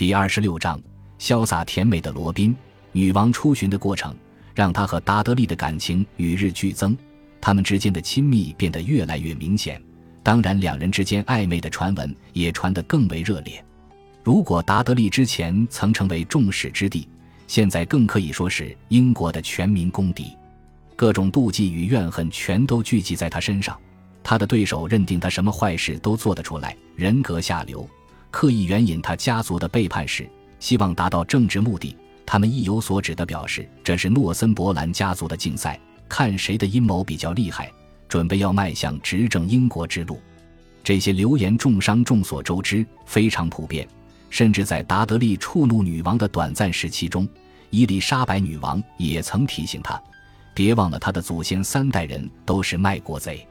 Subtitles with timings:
[0.00, 0.80] 第二十六章，
[1.18, 2.56] 潇洒甜美的罗宾，
[2.90, 4.16] 女王出巡的过程，
[4.54, 6.96] 让他和达德利的感情与日俱增，
[7.38, 9.78] 他们之间的亲密变得越来越明显。
[10.22, 13.62] 当然，两人之间暧昧的传闻也传得更为热烈。
[14.24, 17.06] 如果达德利之前曾成为众矢之的，
[17.46, 20.34] 现在更可以说是英国的全民公敌，
[20.96, 23.78] 各种妒忌与怨恨全都聚集在他身上。
[24.22, 27.86] 他的对手认定他什么坏事都做得出来，人格下流，
[28.30, 30.28] 刻意援引他家族的背叛史，
[30.58, 31.96] 希望达到政治目的。
[32.24, 35.78] 他们意有所指地表示，这是诺森伯兰家族的竞赛，
[36.08, 37.70] 看谁的阴谋比较厉害。
[38.08, 40.20] 准备要迈向执政英国之路，
[40.82, 43.86] 这些流言重伤众所周知，非常普遍。
[44.30, 47.28] 甚至在达德利触怒女王的短暂时期中，
[47.70, 50.00] 伊丽莎白女王也曾提醒他，
[50.54, 53.46] 别忘了他的祖先三代人都是卖国贼。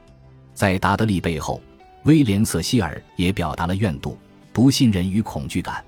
[0.54, 1.60] 在达德利背后，
[2.04, 4.14] 威廉·瑟希尔也表达了怨妒、
[4.52, 5.84] 不信任与恐惧感。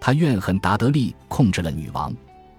[0.00, 2.14] 他怨恨达德利控制了女王，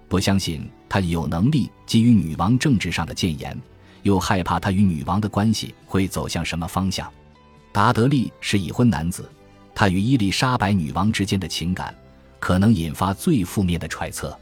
[0.08, 3.56] 不相信他有能力给予女王政治上的谏言。
[4.02, 7.12] 又害怕他与女王的关系会走向什么方向。
[7.72, 9.28] 达德利是已婚男子，
[9.74, 11.92] 他与伊丽莎白女王之间的情感
[12.38, 14.38] 可能引发最负面的揣测。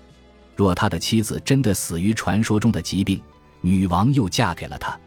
[0.55, 3.19] 若他的妻子真的死于传说中的疾病，
[3.63, 5.01] 女王又嫁给了他，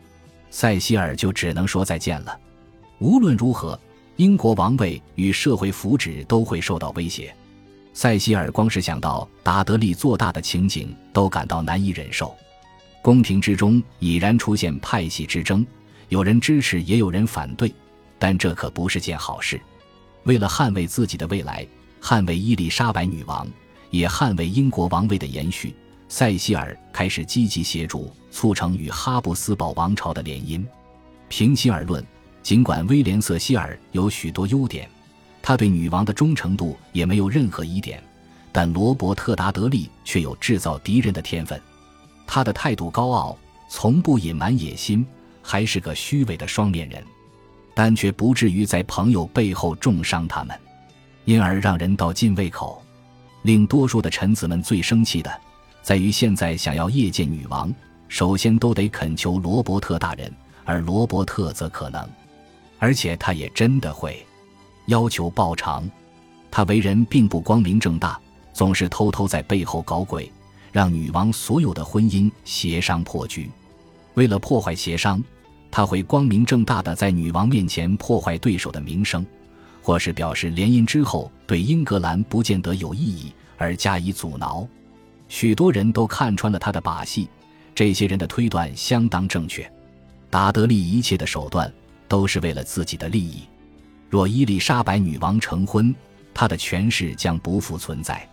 [0.50, 2.40] 塞西尔就只能说再见了。
[2.98, 3.80] 无论如何，
[4.18, 7.34] 英国王位与社会福祉都会受到威胁。
[7.94, 12.36] 塞西尔光是想到达德利做大的情景，都感到难以忍受。
[13.04, 15.66] 宫廷之中已然出现派系之争，
[16.10, 17.72] 有人支持，也有人反对，
[18.18, 19.62] 但这可不是件好事。
[20.24, 21.66] 为了捍卫自己的未来，
[22.02, 23.48] 捍卫伊丽莎白女王，
[23.92, 25.76] 也捍卫英国王位的延续，
[26.10, 30.66] 塞西尔开始积极协助促成与哈布斯堡王朝的联姻。
[31.30, 32.04] 平心而论，
[32.48, 34.90] 尽管威廉·瑟希尔有许多优点，
[35.42, 38.02] 他对女王的忠诚度也没有任何疑点，
[38.54, 41.62] 但罗伯特·达德利却有制造敌人的天分。
[42.26, 43.38] 他的态度高傲，
[43.68, 45.06] 从不隐瞒野心，
[45.42, 47.04] 还是个虚伪的双面人，
[47.76, 50.58] 但却不至于在朋友背后重伤他们，
[51.26, 52.82] 因而让人倒尽胃口。
[53.42, 55.30] 令多数的臣子们最生气的，
[55.82, 57.76] 在于现在想要谒见女王，
[58.08, 60.34] 首先都得恳求罗伯特大人，
[60.64, 62.10] 而罗伯特则可能，
[62.80, 64.26] 而且他也真的会
[64.86, 65.90] 要求报偿。
[66.50, 68.20] 他为人并不光明正大，
[68.54, 70.32] 总是偷偷在背后搞鬼。
[70.72, 73.50] 让女王所有的婚姻协商破局，
[74.14, 75.24] 为了破坏协商，
[75.72, 79.26] 他会光明正大的在女王面前破坏对手的名声，
[79.82, 84.68] 或是表示联姻之后对英格兰不见得有意义而加以阻挠。
[85.30, 87.28] 许多人都看穿了他的把戏，
[87.74, 89.68] 这些人的推断相当正确。
[90.30, 91.74] 达德利一切的手段
[92.08, 93.44] 都是为了自己的利益。
[94.10, 95.94] 若伊丽莎白女王成婚，
[96.34, 98.28] 她的权势将不复存在。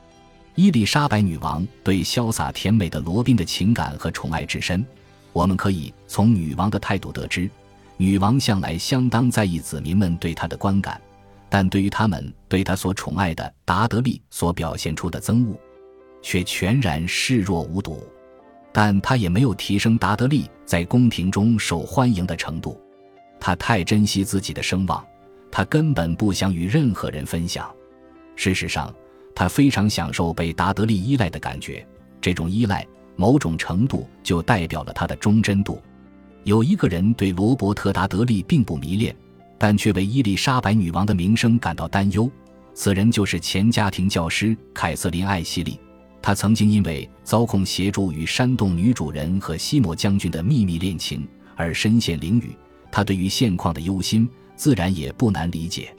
[0.54, 4.86] 伊丽莎白女王对潇洒甜美的罗宾的情感和宠爱之深，
[5.32, 7.50] 我们可以从女王的态度得知。
[7.96, 11.00] 女王向来相当在意子民们对她的观感，
[11.48, 15.56] 但对于他们对她所宠爱的达德利所表现出的憎恶，
[16.22, 18.00] 却全然视若无睹。
[18.72, 22.80] 但她也没有提升达德利在宫廷中受欢迎的程度。
[23.46, 25.04] 他太珍惜自己的声望，
[25.50, 27.70] 他根本不想与任何人分享。
[28.36, 28.90] 事实上。
[29.36, 31.84] 他非常享受被达德利依赖的感觉，
[32.20, 35.82] 这种依赖某种程度就代表了他的忠贞度。
[36.44, 39.14] 有一个人对罗伯特·达德利并不迷恋，
[39.58, 42.30] 但却为伊丽莎白女王的名声感到担忧。
[42.74, 45.80] 此人就是前家庭教师凯瑟琳·艾希利。
[46.22, 51.26] 他曾经因为遭控协助与煽动女主人和西摩将军的秘密恋情
[51.56, 52.56] 而身陷囹圄。
[52.94, 55.92] 他对于现况的忧心，自然也不难理解。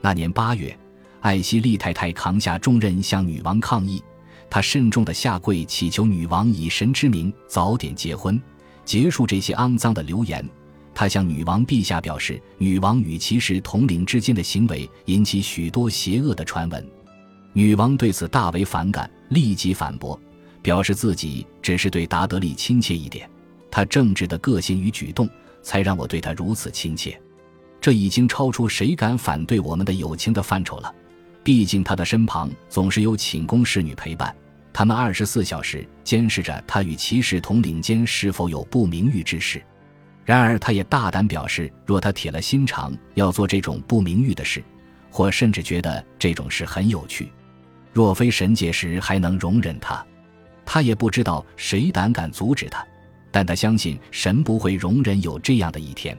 [0.00, 0.74] 那年八月。
[1.20, 4.02] 艾希利太太扛下重任，向女王抗议。
[4.48, 8.40] 她慎重地下跪，祈求女王以神之名早点结婚，
[8.86, 10.42] 结束这些肮脏的流言。
[10.94, 16.82] 她向女王陛下表示，女王与骑士统领之间的行为引起许多邪恶的传闻。
[17.52, 20.18] 女王对此大为反感，立即反驳，
[20.62, 23.28] 表示自己只是对达德利亲切一点。
[23.70, 25.28] 他正直的个性与举动，
[25.62, 27.20] 才让我对他如此亲切。
[27.80, 30.94] 这已经超出谁敢反对我们的友情的范畴了。
[31.42, 34.34] 毕竟他的身旁总是有寝宫侍女陪伴，
[34.72, 39.62] 他们二十四小时监视着他与骑士统领间是否有不名誉之事。
[40.22, 44.62] 然而，他也大胆表示，若他铁了心肠要做这种不名誉的事，
[45.10, 47.32] 或甚至觉得这种事很有趣，
[47.92, 50.06] 若非神界时还能容忍他，
[50.64, 52.86] 他也不知道谁胆敢阻止他。
[53.30, 56.16] 但他相信神不会容忍有这样的一天。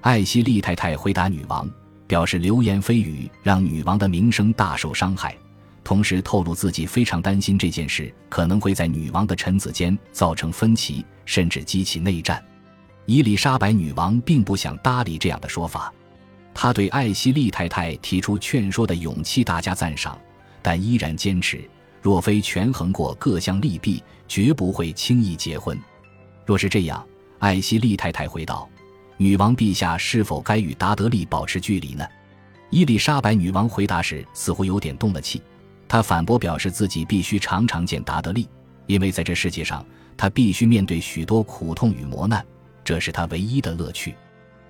[0.00, 1.68] 艾希利太太回答女王。
[2.08, 5.36] 表示流言蜚语让女王的名声大受伤害，
[5.82, 12.40] 同时透露自己非常担心这件事可能会在女王的臣子间造成分歧，甚至激起内战。
[13.06, 15.92] 伊丽莎白女王并不想搭理这样的说法，
[16.54, 20.16] 她对艾希莉太太提出劝说的勇气大加赞赏，
[20.62, 21.68] 但依然坚持，
[22.00, 25.76] 若非权衡过各项利弊，绝不会轻易结婚。
[26.46, 27.04] 若是这样，
[27.40, 28.68] 艾希莉太太回道
[29.18, 32.06] ：“女王陛下是否该与达德利保持距离呢？”
[32.70, 35.42] 伊丽莎白女王回答时似乎有点动了气，
[35.88, 38.48] 她反驳表示自己必须常常见达德利，
[38.86, 39.84] 因为在这世界上，
[40.16, 42.44] 她必须面对许多苦痛与磨难。
[42.84, 44.14] 这是她唯一的乐趣，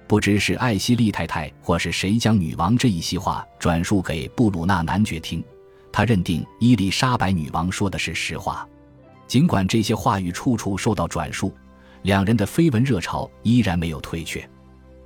[0.07, 5.45] 不知是艾希莉太太或是谁将女王这一席话转述给布鲁纳男爵听。
[5.93, 8.69] 他认定伊丽莎白女王说的是实话，
[9.27, 11.55] 尽管这些话语处处受到转述，
[12.07, 14.49] 两人的绯闻热潮依然没有退却。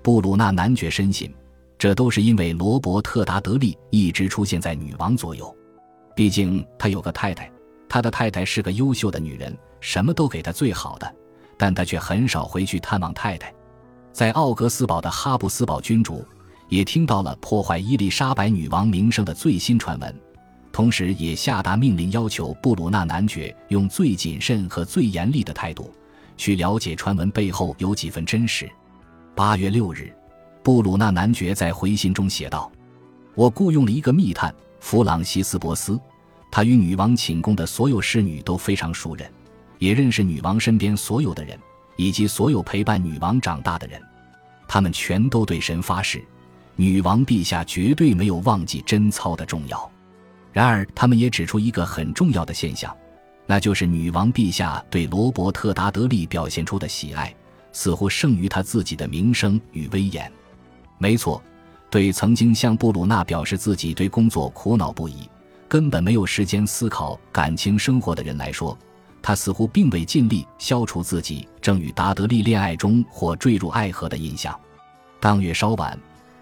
[0.02, 1.34] 布鲁纳男爵深信，
[1.78, 5.56] 这都是因为罗伯特·达德利一直出现在女王左右。
[6.14, 7.50] 毕竟他有个太太，
[7.88, 11.10] 他的太太是个优秀的女人，什么都给他最好的。
[11.56, 13.50] 但他却很少回去探望太太，
[14.12, 16.22] 在奥格斯堡的哈布斯堡君主
[16.68, 20.14] 也听到了破坏伊丽莎白女王名声的最新传闻，
[20.70, 25.90] 同时也下达命令，要求布鲁纳男爵用最谨慎和最严厉的态度
[26.40, 28.66] 去了解传闻背后有几分真实。
[29.34, 30.10] 八月六日，
[30.62, 32.72] 布鲁纳男爵在回信中写道
[33.36, 36.00] ：“我雇佣了一个密探弗朗西斯·博斯，
[36.50, 39.30] 他与女王寝宫的所有侍女都非常熟人。”
[39.78, 41.58] 也认识女王身边所有的人，
[41.96, 44.00] 以及所有陪伴女王长大的人，
[44.66, 46.24] 他们全都对神发誓，
[46.74, 49.90] 女王陛下绝对没有忘记贞操的重要。
[50.52, 52.94] 然而，他们也指出一个很重要的现象，
[53.50, 57.34] 那就是女王陛下对罗伯特·达德利表现出的喜爱，
[57.72, 60.30] 似乎胜于他自己的名声与威严。
[60.98, 61.42] 没错，
[61.90, 65.28] 对曾经向布鲁纳表示自己对工作苦恼不已，
[65.68, 68.78] 根本没有时间思考感情生活的人来说。
[69.20, 74.56] 他似乎并未尽力消除自己正与达德利恋爱中或坠入爱河的印象。
[75.18, 75.98] 当月稍晚，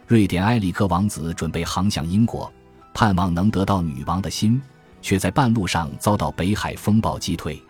[0.06, 2.52] 瑞典埃里克王子准备航向英国，
[2.92, 4.60] 盼望能得到女王的心，
[5.00, 7.62] 却在半路上遭到北海风暴击退。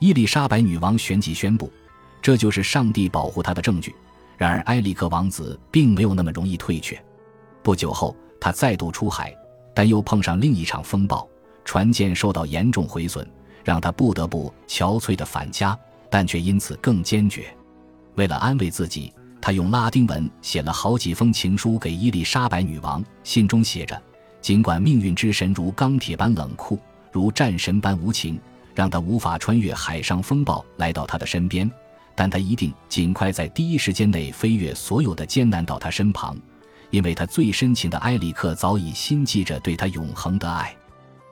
[0.00, 1.72] 伊丽莎白女王旋即宣布，
[2.20, 3.94] 这就是上帝保护她的证据。
[4.36, 7.00] 然而，埃里克王子并没有那么容易退却。
[7.62, 9.34] 不久后，他再度出海，
[9.72, 11.26] 但又碰上另一场风暴，
[11.64, 13.26] 船舰受到严重毁损。
[13.64, 15.74] 让他不得不憔悴地返家，
[16.10, 17.46] 但却因此更坚决。
[18.14, 19.10] 为了安慰自己，
[19.40, 23.02] 他用拉丁文写了好几封情书给伊丽莎白女王。
[23.22, 23.98] 信中写着
[24.44, 26.78] ：“尽管命运之神如钢铁般冷酷，
[27.10, 28.38] 如战神般无情，
[28.74, 31.70] 让他无法穿越海上风暴来到他的身边，
[32.14, 36.36] 但他一定尽快在第一时间内飞越所有的艰难到他身旁，
[36.90, 40.76] 因为他最深情的埃里克早已心系着对他永恒的爱。”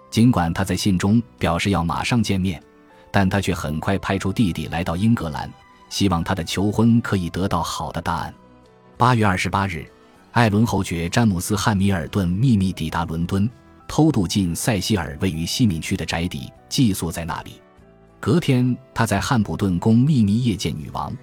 [0.09, 2.63] 尽管他在信中表示要马上见面，
[3.11, 5.53] 但他却很快派出弟弟来到英格兰，
[5.91, 8.33] 希望他的求婚可以得到好的答案。
[8.97, 9.85] 八月二十八日，
[10.33, 13.49] 艾伦侯爵詹姆斯·汉密尔顿秘密抵达伦敦，
[13.87, 17.61] 偷渡进塞西尔位于西敏区的宅邸，寄宿在那里。
[18.19, 21.15] 隔天，他在汉普顿宫秘密夜见女王，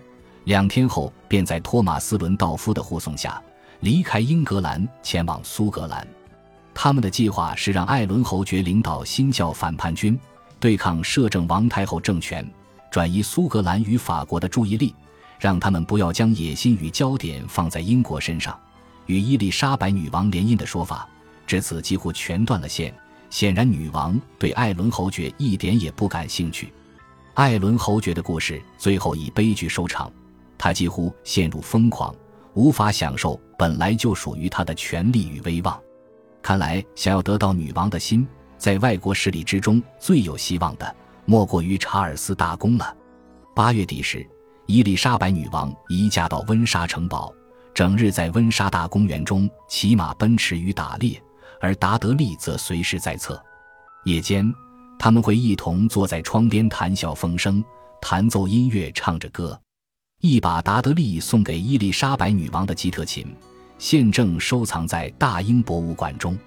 [0.44, 3.42] 两天后便在托马斯·伦道夫的护送下
[3.80, 6.08] 离开英格兰，前往苏格兰。
[6.76, 10.20] 他们的计划是让艾伦侯爵领导新教反叛军，
[10.60, 12.48] 对抗摄政王太后政权，
[12.92, 14.94] 转移苏格兰与法国的注意力，
[15.40, 18.56] 让他们不要将野心与焦点放在英国身上。
[19.10, 21.10] 与伊丽莎白女王联姻的说法，
[21.48, 22.94] 至此几乎全断了线。
[23.32, 26.72] 显然，女王对艾伦侯爵一点也不感兴趣。
[27.34, 30.12] 艾伦侯爵的故事最后以悲剧收场，
[30.60, 32.14] 他几乎陷入疯狂，
[32.54, 35.80] 无法享受本来就属于他的权力与威望。
[36.44, 38.28] 看来，想要得到女王的心，
[38.60, 42.96] 在外国势力之中最有希望的，莫过于查尔斯大公了。
[43.56, 44.24] 八月底时，
[44.68, 47.34] 伊丽莎白女王移驾到温莎城堡，
[47.80, 51.18] 整日在温莎大公园中骑马奔驰与打猎，
[51.62, 53.42] 而达德利则随时在侧。
[54.04, 54.54] 夜间，
[55.00, 57.64] 他们会一同坐在窗边谈笑风生，
[58.02, 59.58] 弹奏音乐，唱着歌。
[60.20, 63.26] 一把达德利送给伊丽莎白女王的吉特琴。
[63.78, 66.38] 现正收藏在大英博物馆中，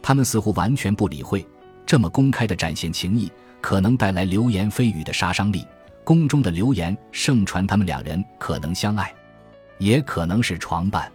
[0.00, 1.44] 他们似乎完全不理会
[1.84, 3.28] 这么公开的展现情谊
[3.60, 5.66] 可能带来流言蜚语的杀伤力。
[6.04, 9.12] 宫中的流言盛传他们两人可能相爱，
[9.78, 11.10] 也可能是床伴，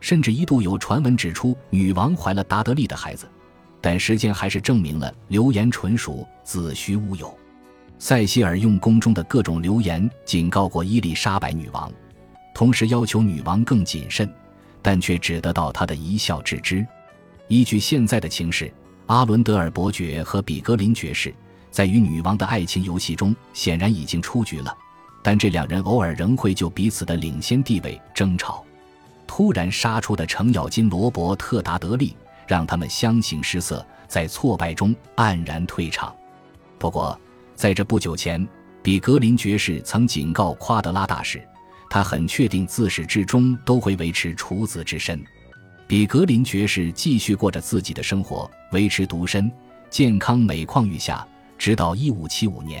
[0.00, 3.28] 甚至一度有传闻指出女王怀了达德利的孩子，
[3.80, 7.36] 但时间还是证明了流言纯属子虚乌有。
[7.98, 11.92] 塞西尔用宫中的各种流言警告过伊丽莎白女王，
[12.54, 14.28] 同时要求女王更谨慎。
[14.82, 16.86] 但却只得到她的一笑置之。
[17.48, 18.72] 依据现在的情势，
[19.06, 21.34] 阿伦德尔伯爵和比格林爵士
[21.72, 24.72] 在与女王的爱情游戏中显然已经出局了，
[25.26, 28.64] 但这两人偶尔仍会就彼此的领先地位争吵。
[29.26, 32.16] 突然杀出的程咬金罗伯特·达德利
[32.46, 36.14] 让他们相形失色，在挫败中黯然退场。
[36.78, 37.20] 不过，
[37.56, 38.46] 在这不久前，
[38.84, 41.42] 比格林爵士曾警告夸德拉大使，
[41.90, 45.20] 他很确定自始至终都会维持处子之身。
[45.88, 49.50] 比格林爵士继续过着自己的生活，维持独身，
[49.90, 51.26] 健康每况愈下，
[51.58, 52.80] 直到一五七五年。